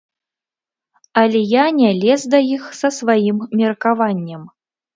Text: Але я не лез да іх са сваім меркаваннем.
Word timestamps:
Але 1.23 1.41
я 1.51 1.65
не 1.81 1.91
лез 2.01 2.25
да 2.37 2.41
іх 2.55 2.63
са 2.81 2.89
сваім 2.99 3.47
меркаваннем. 3.63 4.53